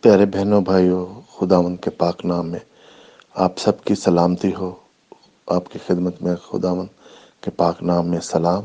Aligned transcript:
پیارے 0.00 0.26
بہنوں، 0.26 0.60
بھائیوں 0.60 1.06
خداون 1.36 1.76
کے 1.76 1.90
پاک 1.90 2.26
نام 2.26 2.48
میں 2.48 2.58
آپ 3.34 3.58
سب 3.58 3.84
کی 3.84 3.94
سلامتی 3.94 4.54
ہو۔ 4.54 4.74
آپ 5.46 5.70
کی 5.72 5.78
خدمت 5.86 6.22
میں 6.22 6.34
خداون 6.36 6.86
کے 7.40 7.50
پاک 7.50 7.82
نام 7.82 8.06
میں 8.06 8.20
سلام۔ 8.20 8.64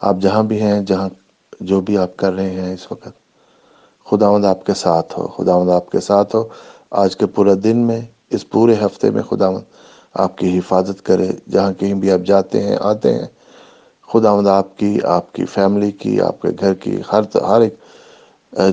آپ 0.00 0.16
جہاں 0.20 0.42
بھی 0.42 0.60
ہیں، 0.60 0.80
جہاں 0.80 1.08
جو 1.60 1.80
بھی 1.80 1.98
آپ 1.98 2.16
کر 2.16 2.32
رہے 2.32 2.50
ہیں 2.50 2.74
اس 2.74 2.92
وقت، 2.92 3.08
خداوند 4.06 4.44
آپ 4.44 4.66
کے 4.66 4.74
ساتھ 4.74 5.18
ہو، 5.18 5.26
خداوند 5.26 5.70
آپ 5.70 5.90
کے 5.90 6.00
ساتھ 6.00 6.36
ہو۔ 6.36 6.48
آج 6.90 7.16
کے 7.16 7.26
پورے 7.26 7.54
دن 7.54 7.76
میں، 7.76 8.00
اس 8.30 8.48
پورے 8.48 8.74
ہفتے 8.74 9.10
میں 9.10 9.22
خداوند 9.22 9.64
آپ 10.14 10.38
کی 10.38 10.58
حفاظت 10.58 11.06
کرے۔ 11.06 11.32
جہاں 11.50 11.72
کہیں 11.72 11.94
بھی 11.94 12.10
آپ 12.10 12.26
جاتے 12.26 12.62
ہیں، 12.62 12.76
آتے 12.80 13.14
ہیں، 13.14 13.26
خداوند 14.12 14.46
آپ 14.46 14.78
کی 14.78 14.98
آپ 15.04 15.32
کی 15.32 15.44
فیملی 15.44 15.90
کی، 15.90 16.20
آپ 16.20 16.42
کے 16.42 16.48
گھر 16.60 16.74
کی، 16.74 17.02
ہر 17.12 17.36
ہر 17.36 17.60
ایک 17.60 17.74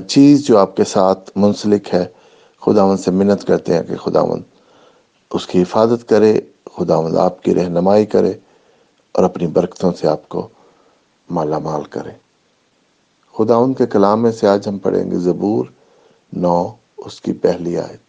چیز 0.08 0.46
جو 0.46 0.58
آپ 0.58 0.76
کے 0.76 0.84
ساتھ 0.84 1.30
منسلک 1.36 1.94
ہے 1.94 2.04
خداون 2.60 2.96
سے 2.96 3.10
منت 3.10 3.46
کرتے 3.46 3.74
ہیں 3.74 3.82
کہ 3.82 3.96
خداون 3.96 4.42
اس 5.30 5.46
کی 5.46 5.62
حفاظت 5.62 6.08
کرے، 6.08 6.40
خداوند 6.76 7.16
آپ 7.16 7.42
کی 7.42 7.54
رہنمائی 7.54 8.06
کرے 8.06 8.32
اور 9.12 9.24
اپنی 9.24 9.46
برکتوں 9.46 9.92
سے 9.92 10.08
آپ 10.08 10.28
کو 10.28 10.48
مالا 11.30 11.58
مال 11.58 11.82
کرے۔ 11.84 12.10
خداون 13.38 13.74
کے 13.74 13.86
کلام 13.86 14.22
میں 14.22 14.32
سے 14.32 14.48
آج 14.48 14.68
ہم 14.68 14.78
پڑھیں 14.78 15.10
گے 15.10 15.16
زبور 15.16 15.66
نو، 16.32 16.68
اس 16.96 17.20
کی 17.20 17.32
پہلی 17.32 17.78
آیت۔ 17.78 18.00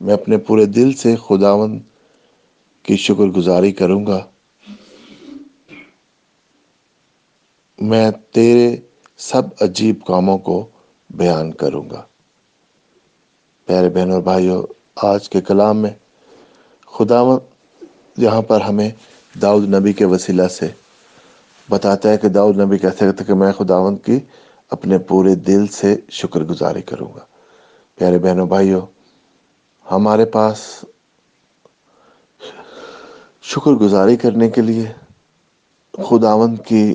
میں 0.00 0.14
اپنے 0.14 0.36
پورے 0.36 0.64
دل 0.64 0.92
سے 0.92 1.16
خداون 1.28 1.78
کی 2.82 2.96
شکر 2.96 3.24
گزاری 3.24 3.72
کروں 3.72 4.06
گا۔ 4.06 4.26
میں 7.78 8.10
تیرے 8.30 8.76
سب 9.30 9.42
عجیب 9.60 9.96
کاموں 10.06 10.38
کو 10.38 10.66
بیان 11.10 11.52
کروں 11.52 11.90
گا۔ 11.90 12.02
پیارے 13.66 13.88
بہن 13.88 14.12
اور 14.12 14.22
بھائیوں 14.22 14.62
آج 14.96 15.28
کے 15.28 15.40
کلام 15.40 15.76
میں 15.76 15.90
خداون 16.86 17.38
یہاں 18.16 18.42
پر 18.42 18.60
ہمیں 18.60 18.90
داؤد 19.42 19.74
نبی 19.74 19.92
کے 19.92 20.04
وسیلہ 20.04 20.48
سے 20.48 20.66
بتاتا 21.70 22.10
ہے 22.10 22.18
کہ 22.18 22.28
داؤد 22.28 22.60
نبی 22.60 22.78
کہتے 22.78 23.06
کہتے 23.06 23.24
کہ 23.24 23.34
میں 23.34 23.52
خداون 23.52 23.96
کی 23.96 24.18
اپنے 24.70 24.98
پورے 24.98 25.34
دل 25.34 25.66
سے 25.66 25.96
شکر 26.10 26.40
گزاری 26.40 26.82
کروں 26.82 27.08
گا۔ 27.14 27.24
پیارے 27.94 28.18
بہنوں 28.18 28.46
بھائیوں 28.46 28.80
ہمارے 29.92 30.24
پاس 30.24 30.84
شکر 33.42 33.70
گزاری 33.70 34.16
کرنے 34.16 34.50
کے 34.50 34.60
لیے 34.60 34.92
خداون 35.92 36.56
کی 36.56 36.94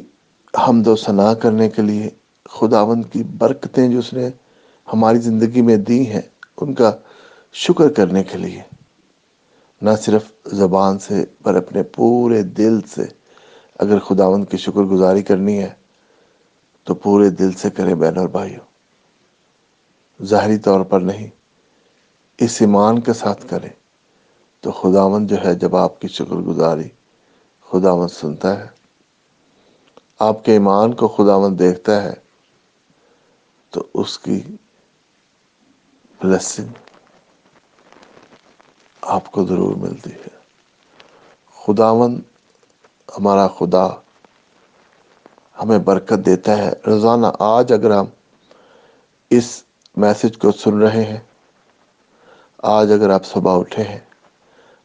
حمد 0.67 0.87
و 0.87 0.95
ثناء 0.95 1.33
کرنے 1.33 1.69
کے 1.69 1.81
لیے 1.81 2.09
خداون 2.49 3.03
کی 3.03 3.23
برکتیں 3.23 3.89
جو 3.89 3.99
اس 3.99 4.13
نے 4.13 4.29
ہماری 4.93 5.17
زندگی 5.17 5.61
میں 5.61 5.77
دی 5.77 6.07
ہیں، 6.07 6.21
ان 6.61 6.73
کا 6.73 6.91
شکر 7.53 7.89
کرنے 7.89 8.23
کے 8.23 8.37
لیے۔ 8.37 8.61
نہ 9.81 9.89
صرف 10.01 10.23
زبان 10.45 10.99
سے 10.99 11.25
پر 11.43 11.55
اپنے 11.55 11.83
پورے 11.83 12.43
دل 12.43 12.81
سے 12.81 13.05
اگر 13.79 13.99
خداون 13.99 14.45
کی 14.45 14.57
شکر 14.57 14.81
گزاری 14.81 15.21
کرنی 15.21 15.59
ہے، 15.59 15.73
تو 16.83 16.93
پورے 16.93 17.29
دل 17.29 17.51
سے 17.51 17.69
کرے 17.69 17.95
بہن 17.95 18.17
اور 18.17 18.27
بھائیوں 18.27 18.67
ظاہری 20.25 20.57
طور 20.57 20.81
پر 20.81 20.99
نہیں، 20.99 21.27
اس 22.37 22.57
ایمان 22.59 22.99
کے 22.99 23.13
ساتھ 23.13 23.49
کریں۔ 23.49 23.69
تو 24.61 24.71
خداون 24.71 25.27
جو 25.27 25.35
ہے، 25.45 25.55
جب 25.55 25.75
آپ 25.75 26.01
کی 26.01 26.07
شکر 26.07 26.35
گزاری 26.35 26.89
خداون 27.69 28.07
سنتا 28.07 28.59
ہے۔ 28.59 28.76
آپ 30.19 30.45
کے 30.45 30.51
ایمان 30.51 30.93
کو 30.93 31.07
خداون 31.07 31.59
دیکھتا 31.59 32.03
ہے، 32.03 32.13
تو 33.69 33.87
اس 33.93 34.19
کی 34.19 34.41
بلیسنگ 36.21 36.73
آپ 39.01 39.31
کو 39.31 39.45
ضرور 39.45 39.75
ملتی 39.75 40.11
ہے۔ 40.11 40.35
خداون 41.55 42.21
ہمارا 43.19 43.47
خدا 43.47 43.87
ہمیں 45.55 45.77
برکت 45.77 46.25
دیتا 46.25 46.57
ہے۔ 46.57 46.71
روزانہ 46.87 47.27
آج 47.39 47.73
اگر 47.73 47.91
ہم 47.91 48.05
اس 49.29 49.63
میسج 49.95 50.37
کو 50.37 50.51
سن 50.51 50.81
رہے 50.81 51.03
ہیں، 51.03 51.19
آج 52.63 52.91
اگر 52.91 53.09
آپ 53.09 53.25
صبح 53.25 53.59
اٹھے 53.59 53.83
ہیں، 53.83 53.99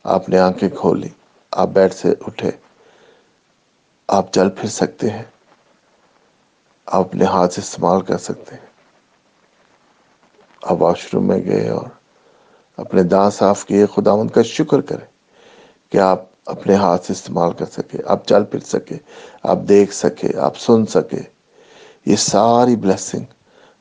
آپ 0.05 0.29
نے 0.29 0.39
آنکھیں 0.39 0.69
کھولی، 0.69 1.09
آپ 1.53 1.69
بیڈ 1.69 1.93
سے 1.93 2.15
اٹھے 2.27 2.51
آپ 4.12 4.33
چل 4.33 4.50
پھر 4.50 4.69
سکتے 4.69 5.11
ہیں۔ 5.11 5.23
آپ 6.87 7.00
اپنے 7.00 7.25
ہاتھ 7.25 7.59
استعمال 7.59 8.00
کر 8.00 8.19
سکتے 8.19 8.55
ہیں۔ 8.55 8.67
آپ 10.62 10.77
واش 10.83 11.15
روم 11.15 11.27
میں 11.27 11.45
گئے 11.45 11.69
اور 11.69 11.87
اپنے 12.77 13.03
دانت 13.03 13.34
صاف 13.34 13.67
کیے۔ 13.67 13.87
خداون 13.87 14.28
کا 14.28 14.43
شکر 14.43 14.81
کریں 14.81 15.06
کہ 15.93 15.99
آپ 15.99 16.25
اپنے 16.47 16.75
ہاتھ 16.75 17.06
سے 17.06 17.12
استعمال 17.12 17.53
کر 17.53 17.65
سکے۔ 17.65 17.99
آپ 18.06 18.27
چل 18.27 18.45
پھر 18.45 18.61
سکے، 18.61 18.97
آپ 19.43 19.59
دیکھ 19.69 19.95
سکے، 19.95 20.39
آپ 20.39 20.59
سن 20.59 20.87
سکے۔ 20.87 21.21
یہ 22.06 22.17
ساری 22.17 22.77
بلیسنگ 22.77 23.25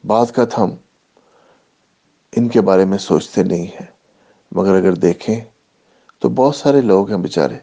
بعض 0.08 0.31
کا 0.31 0.44
ہم 0.58 0.69
ان 2.36 2.50
کے 2.50 2.62
بارے 2.62 2.86
میں 2.86 2.98
سوچتے 2.98 3.44
نہیں 3.44 3.68
ہیں، 3.68 3.88
مگر 4.52 4.75
اگر 4.75 4.94
دیکھیں 4.94 5.42
تو 6.19 6.30
بہت 6.30 6.56
سارے 6.56 6.81
لوگ 6.81 7.09
ہیں 7.09 7.18
بیچارے۔ 7.18 7.58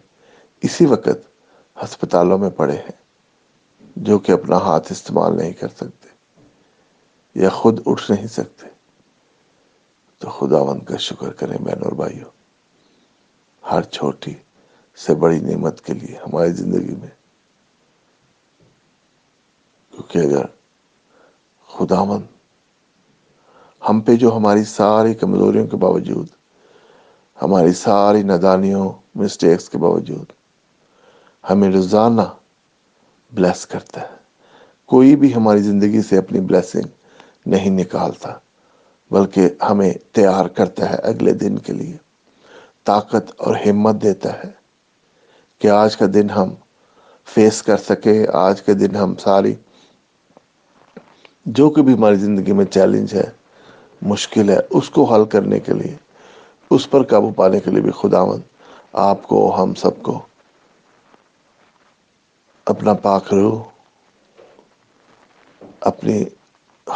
اسی 0.62 0.86
وقت 0.86 1.37
ہسپتالوں 1.84 2.38
میں 2.38 2.50
پڑے 2.50 2.76
ہیں، 2.76 2.96
جو 3.96 4.18
کہ 4.18 4.32
اپنا 4.32 4.56
ہاتھ 4.56 4.92
استعمال 4.92 5.36
نہیں 5.36 5.52
کر 5.52 5.68
سکتے 5.68 6.08
یا 7.34 7.48
خود 7.48 7.80
اٹھ 7.86 8.10
نہیں 8.10 8.26
سکتے۔ 8.26 8.66
تو 10.18 10.30
خداون 10.30 10.80
کا 10.80 10.96
شکر 10.96 11.32
کریں 11.32 11.58
بہن 11.58 11.84
اور 11.84 11.92
بھائیوں، 11.92 12.30
ہر 13.70 13.82
چھوٹی 13.82 14.34
سے 14.96 15.14
بڑی 15.14 15.40
نعمت 15.40 15.80
کے 15.80 15.94
لیے 15.94 16.16
ہماری 16.16 16.52
زندگی 16.52 16.94
میں۔ 16.94 17.08
کیونکہ 19.90 20.18
اگر 20.18 20.46
خداون 21.68 22.22
ہم 23.88 24.00
پہ 24.00 24.16
جو 24.16 24.36
ہماری 24.36 24.64
ساری 24.64 25.14
کمزوریوں 25.14 25.66
کے 25.66 25.76
باوجود، 25.76 26.26
ہماری 27.42 27.72
ساری 27.72 28.22
ندانیوں 28.22 28.92
مسٹیکس 29.14 29.68
کے 29.68 29.78
باوجود 29.78 30.37
ہمیں 31.50 31.70
روزانہ 31.70 32.22
بلیس 33.32 33.66
کرتا 33.66 34.00
ہے۔ 34.00 34.16
کوئی 34.86 35.16
بھی 35.16 35.34
ہماری 35.34 35.58
زندگی 35.58 36.02
سے 36.02 36.18
اپنی 36.18 36.40
بلیسنگ 36.40 36.88
نہیں 37.46 37.70
نکالتا، 37.70 38.32
بلکہ 39.10 39.48
ہمیں 39.70 39.94
تیار 40.12 40.46
کرتا 40.46 40.90
ہے 40.90 40.96
اگلے 40.96 41.32
دن 41.32 41.58
کے 41.58 41.72
لیے۔ 41.72 41.96
طاقت 42.84 43.32
اور 43.36 43.56
ہمت 43.66 44.02
دیتا 44.02 44.38
ہے 44.38 44.50
کہ 45.58 45.68
آج 45.68 45.96
کا 45.96 46.06
دن 46.14 46.30
ہم 46.30 46.54
فیس 47.26 47.62
کر 47.62 47.76
سکے 47.76 48.26
آج 48.32 48.62
کے 48.62 48.74
دن 48.74 48.96
ہم 48.96 49.14
ساری 49.14 49.54
جو 51.46 51.70
کہ 51.70 51.82
بھی 51.82 51.92
ہماری 51.92 52.16
زندگی 52.16 52.52
میں 52.52 52.64
چیلنج 52.64 53.14
ہے، 53.14 53.30
مشکل 54.02 54.48
ہے، 54.48 54.58
اس 54.70 54.90
کو 54.90 55.04
حل 55.04 55.24
کرنے 55.24 55.60
کے 55.60 55.72
لیے، 55.72 55.96
اس 56.70 56.90
پر 56.90 57.02
قابو 57.02 57.32
پانے 57.32 57.60
کے 57.60 57.70
لیے 57.70 57.80
بھی 57.80 57.90
خداون 57.90 58.40
آپ 58.92 59.22
کو، 59.22 59.62
ہم 59.62 59.74
سب 59.74 60.02
کو 60.02 60.20
اپنا 62.68 62.94
پاک 62.94 63.34
روح 63.34 63.64
اپنی 65.80 66.24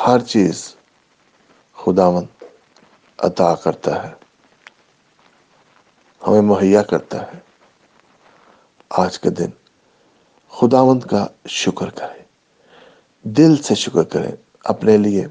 ہر 0.06 0.20
چیز 0.20 0.74
خداون 1.72 2.24
عطا 3.18 3.54
کرتا 3.54 4.08
ہے۔ 4.08 4.12
ہمیں 6.26 6.40
مہیا 6.40 6.82
کرتا 6.82 7.22
ہے۔ 7.22 7.38
آج 8.90 9.18
کے 9.18 9.30
دن 9.30 9.50
خداوند 10.50 11.02
کا 11.02 11.26
شکر 11.48 11.90
کریں۔ 11.90 12.24
دل 13.22 13.56
سے 13.56 13.74
شکر 13.74 14.02
کریں 14.02 14.32
اپنے 14.64 14.96
لیے، 14.96 15.26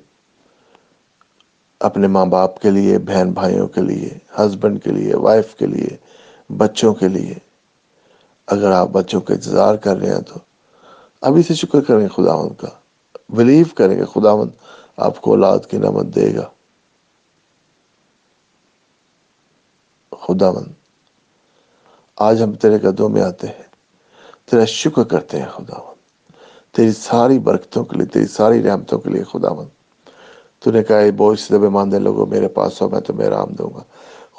اپنے 1.79 2.07
ماں 2.07 2.25
باپ 2.25 2.61
کے 2.61 2.69
لیے، 2.69 2.99
بہن 2.99 3.31
بھائیوں 3.31 3.67
کے 3.67 3.81
لیے 3.81 4.09
ہسبینڈ 4.39 4.83
کے 4.83 4.91
لیے 4.91 5.15
وائف 5.15 5.55
کے 5.55 5.65
لیے، 5.65 5.97
بچوں 6.57 6.93
کے 6.93 7.07
لیے۔ 7.07 7.50
اگر 8.51 8.71
آپ 8.71 8.87
بچوں 8.87 9.21
کا 9.21 9.33
انتظار 9.33 9.75
کر 9.75 9.97
رہے 9.97 10.13
ہیں 10.13 10.21
تو 10.21 10.35
ابھی 11.21 11.43
سے 11.43 11.53
شکر 11.53 11.81
کریں 11.81 12.07
خداوند 12.07 12.61
کا۔ 12.61 12.67
بلیو 13.29 13.65
کریں 13.75 13.97
کہ 13.97 14.05
خداوند 14.05 14.49
آپ 14.97 15.21
کو 15.21 15.31
اولاد 15.31 15.59
کی 15.69 15.77
نعمت 15.77 16.05
دے 16.15 16.35
گا۔ 16.35 16.49
خداوند، 20.21 20.67
آج 22.15 22.43
ہم 22.43 22.53
تیرے 22.53 22.79
قدوں 22.79 23.09
میں 23.09 23.21
آتے 23.21 23.47
ہیں۔ 23.47 23.63
تیرا 24.45 24.65
شکر 24.65 25.03
کرتے 25.03 25.39
ہیں 25.39 25.49
خداوند۔ 25.49 26.01
تیری 26.75 26.91
ساری 26.91 27.39
برکتوں 27.39 27.83
کے 27.83 27.97
لیے، 27.97 28.05
تیری 28.05 28.27
ساری 28.27 28.63
رحمتوں 28.63 28.99
کے 28.99 29.09
لیے 29.09 29.23
خداوند۔ 29.23 29.67
تو 30.59 30.71
نے 30.71 30.83
کہا 30.83 30.99
یہ 30.99 31.11
بوجھ 31.11 31.39
سے 31.39 31.57
دبے 31.57 31.69
ماندے 31.69 31.99
لوگوں، 31.99 32.25
میرے 32.25 32.47
پاس 32.47 32.81
ہو، 32.81 32.89
میں 32.89 33.01
تمہیں 33.01 33.29
رام 33.29 33.49
دوں 33.49 33.69
گا۔ 33.73 33.83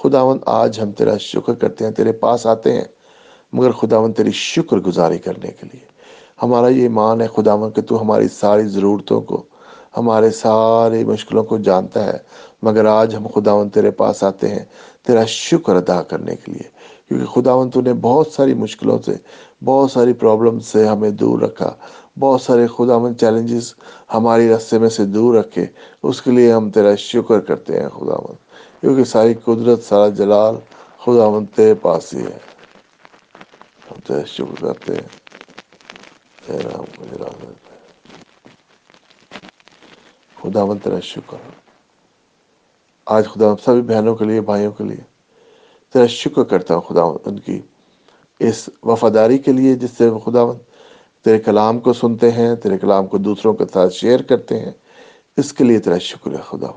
خداوند، 0.03 0.41
آج 0.47 0.81
ہم 0.81 0.93
تیرا 0.93 1.17
شکر 1.17 1.55
کرتے 1.55 1.85
ہیں، 1.85 1.93
تیرے 1.93 2.13
پاس 2.13 2.47
آتے 2.47 2.73
ہیں۔ 2.73 2.85
مگر 3.53 3.73
خداوند 3.73 4.15
تیری 4.15 4.31
شکر 4.33 4.77
گزاری 4.77 5.19
کرنے 5.19 5.49
کے 5.49 5.67
لیے۔ 5.73 5.87
ہمارا 6.43 6.69
یہ 6.69 6.83
ایمان 6.83 7.21
ہے 7.21 7.27
خداوند 7.27 7.77
کہ 7.77 7.83
تو 7.83 8.01
ہماری 8.01 8.29
ساری 8.29 8.63
ضرورتوں 8.63 9.21
کو، 9.21 9.43
ہمارے 9.97 10.31
ساری 10.31 11.05
مشکلوں 11.05 11.45
کو 11.45 11.59
جانتا 11.59 12.07
ہے، 12.07 12.19
مگر 12.63 12.85
آج 12.85 13.15
ہم 13.15 13.27
خداون 13.27 13.69
تیرے 13.69 13.91
پاس 13.91 14.25
آتے 14.25 14.49
ہیں 14.49 14.65
تیرا 15.07 15.25
شکر 15.25 15.77
ادا 15.77 16.03
کرنے 16.03 16.37
کے 16.37 16.53
لیے۔ 16.53 16.69
کیونکہ 17.09 17.27
خداون 17.27 17.71
تو 17.71 17.81
نے 17.81 17.93
بہت 17.93 18.27
ساری 18.27 18.55
مشکلوں 18.55 18.99
سے، 19.07 19.13
بہت 19.65 19.91
ساری 19.91 20.13
پرابلم 20.13 20.59
سے 20.59 20.87
ہمیں 20.87 21.11
دور 21.11 21.41
رکھا، 21.41 21.75
بہت 22.19 22.41
سارے 22.41 22.67
خداون 22.67 23.19
چیلنجز 23.19 23.75
ہماری 24.15 24.49
رستے 24.49 24.79
میں 24.79 24.89
سے 24.89 25.05
دور 25.05 25.35
رکھے۔ 25.35 25.67
اس 26.03 26.23
کے 26.23 26.31
لیے 26.31 26.53
ہم 26.53 26.71
تیرا 26.71 26.95
شکر 26.95 27.41
کرتے 27.41 27.81
ہیں 27.81 27.89
خداون 27.89 28.35
کیونکہ 28.81 29.05
ساری 29.05 29.35
قدرت، 29.35 29.83
سارا 29.83 30.09
جلال 30.09 30.55
خداون 31.05 31.47
تیرے 31.47 31.75
پاس 31.75 32.15
ہی 32.15 32.21
ہے۔ 32.21 32.52
ہم 34.03 34.15
تیرا 34.15 34.25
شکر 34.27 34.63
کرتے 34.63 34.95
ہیں 34.95 35.09
تیرا 36.47 36.69
نام 36.69 36.85
کو 40.37 40.51
جلال 40.51 40.79
تیرا 40.79 41.01
شکر 41.01 41.37
آج 43.07 43.27
خدا 43.29 43.57
سبھی 43.65 43.83
بہنوں 43.83 44.15
کے 44.15 44.25
لیے 44.25 44.41
بھائیوں 44.41 44.73
کے 44.73 44.85
لیے 44.85 45.03
تیرا 45.95 46.07
شکر 46.07 46.45
کرتا 46.45 46.75
ہوں 46.75 46.81
خدا 46.81 47.03
ان 47.03 47.39
کی 47.39 47.61
اس 48.41 48.69
وفاداری 48.83 49.39
کے 49.39 49.53
لیے 49.53 49.75
جس 49.75 49.91
سے 49.91 50.09
وہ 50.09 50.19
خدا 50.19 50.45
تیرے 51.23 51.39
کلام 51.39 51.81
کو 51.81 51.93
سنتے 51.93 52.31
ہیں 52.31 52.55
تیرے 52.57 52.79
کلام 52.79 53.07
کو 53.07 53.19
دوسروں 53.19 53.55
کے 53.55 53.65
ساتھ 53.73 53.95
شیئر 53.95 54.23
کرتے 54.23 54.59
ہیں 54.59 54.73
اس 55.37 55.53
کے 55.53 55.65
لیے 55.65 55.79
تیرا 55.79 55.99
شکر 55.99 56.31
ہے 56.31 56.43
خدا 56.43 56.71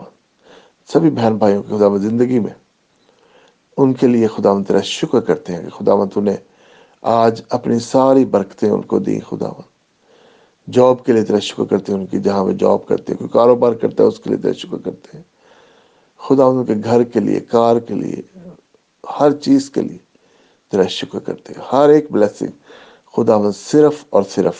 سبھی 0.89 1.09
بہن 1.09 1.37
بھائیوں 1.37 1.63
کی 1.63 1.77
خدا 1.77 1.97
زندگی 1.97 2.39
میں 2.39 2.53
ان 3.77 3.93
کے 3.93 4.07
لیے 4.07 4.27
خدا 4.27 4.53
تیرا 4.67 4.81
شکر 4.81 5.19
کرتے 5.19 5.53
ہیں 5.53 5.63
کہ 5.63 5.69
خدا 5.69 6.05
تو 6.05 6.21
نے 6.21 6.35
آج 7.07 7.41
اپنی 7.49 7.79
ساری 7.79 8.25
برکتیں 8.25 8.69
ان 8.69 8.81
کو 8.81 8.99
دی 8.99 9.19
خدا 9.19 9.61
جاب 10.71 11.05
کے 11.05 11.13
لیے 11.13 11.23
تیرا 11.23 11.39
شکر 11.39 11.65
کرتے 11.65 11.91
ہیں، 11.91 11.99
ان 11.99 12.05
کی 12.05 12.19
جہاں 12.19 12.43
وہ 12.43 12.51
جاب 12.51 12.87
کرتے 12.87 13.11
ہیں، 13.11 13.17
کوئی 13.17 13.29
کاروبار 13.29 13.73
کرتا 13.73 14.03
ہے، 14.03 14.07
اس 14.07 14.19
کے 14.19 14.29
لیے 14.29 14.37
تیرا 14.37 14.53
شکر 14.53 14.77
کرتے 14.77 15.17
ہیں۔ 15.17 15.23
خدا 16.17 16.43
ان 16.43 16.65
کے 16.65 16.73
گھر 16.83 17.03
کے 17.03 17.19
لیے، 17.19 17.39
کار 17.39 17.79
کے 17.79 17.93
لیے، 17.93 18.39
ہر 19.19 19.31
چیز 19.31 19.69
کے 19.69 19.81
لیے 19.81 19.97
تیرا 20.71 20.87
شکر 20.87 21.19
کرتے 21.19 21.53
ہیں۔ 21.53 21.65
ہر 21.71 21.89
ایک 21.89 22.11
بلیسنگ 22.11 22.51
خدا 23.17 23.37
مند 23.37 23.51
صرف 23.55 24.05
اور 24.09 24.23
صرف 24.29 24.55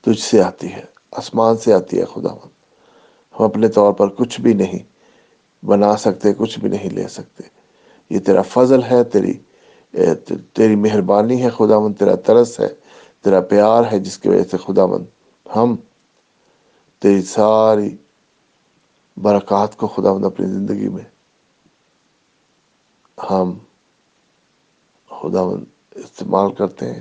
تجھ 0.00 0.20
سے 0.20 0.42
آتی 0.42 0.72
ہے، 0.72 0.84
آسمان 1.12 1.56
سے 1.56 1.74
آتی 1.74 2.00
ہے 2.00 2.04
خدا 2.04 2.34
مند 2.34 2.52
ہم 3.40 3.44
اپنے 3.44 3.68
طور 3.68 3.92
پر 3.92 4.08
کچھ 4.08 4.40
بھی 4.40 4.52
نہیں 4.52 4.78
بنا 5.66 5.96
سکتے، 5.96 6.34
کچھ 6.38 6.58
بھی 6.58 6.68
نہیں 6.68 6.90
لے 6.90 7.08
سکتے۔ 7.08 7.42
یہ 8.10 8.18
تیرا 8.18 8.42
فضل 8.42 8.82
ہے، 8.82 9.04
تیری 9.04 9.32
تیری 10.52 10.76
مہربانی 10.76 11.42
ہے 11.42 11.50
خدا 11.50 11.78
مند 11.78 11.94
تیرا 11.98 12.14
ترس 12.14 12.60
ہے، 12.60 12.68
تیرا 13.22 13.40
پیار 13.40 13.82
ہے، 13.92 13.98
جس 13.98 14.18
کی 14.18 14.28
وجہ 14.28 14.42
سے 14.50 14.56
خدا 14.56 14.86
مند 14.86 15.04
ہم 15.56 15.76
تیری 16.98 17.22
ساری 17.22 17.96
برکات 19.16 19.76
کو 19.76 19.88
خدا 19.88 20.12
مند 20.12 20.24
اپنی 20.24 20.46
زندگی 20.46 20.88
میں 20.88 21.04
ہم 23.30 23.58
خدا 25.06 25.40
استعمال 25.94 26.52
کرتے 26.52 26.92
ہیں، 26.92 27.00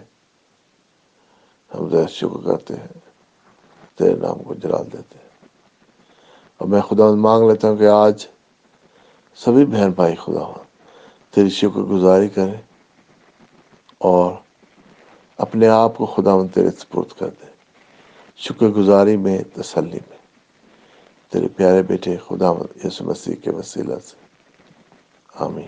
ہم 1.74 2.08
شکر 2.10 2.46
کرتے 2.46 2.74
ہیں، 2.74 2.88
تیرے 3.98 4.16
نام 4.16 4.44
کو 4.44 4.54
جلال 4.54 4.86
دیتے 4.94 5.20
ہیں۔ 5.20 5.48
اور 6.58 6.68
میں 6.68 6.82
خدا 6.82 7.10
مند 7.10 7.20
مانگ 7.20 7.50
لیتا 7.50 7.70
ہوں 7.70 7.78
کہ 7.78 7.88
آج 7.88 8.28
سبھی 9.36 9.66
بہن 9.66 9.92
بھائی 9.92 10.16
خدا 10.16 10.60
تیری 11.32 11.50
شکر 11.50 11.80
گزاری 11.80 12.30
کریں۔ 12.30 12.62
اور 13.98 14.34
اپنے 15.38 15.68
آپ 15.68 15.98
کو 15.98 16.06
خدا 16.06 16.32
تیرے 16.54 16.72
سپرد 16.72 17.20
کر 17.20 17.28
دے۔ 17.28 17.46
شکر 18.36 18.66
گزاری 18.66 19.18
میں، 19.18 19.40
تسلی 19.54 20.00
میں۔ 20.10 20.18
تیرے 21.32 21.48
پیارے 21.48 21.84
بیٹے 21.84 22.18
خدا 22.18 22.52
یسو 22.86 23.04
مسیح 23.04 23.36
کے 23.36 23.52
وسیلہ 23.52 24.00
سے۔ 24.04 24.16
آمین۔ 25.36 25.68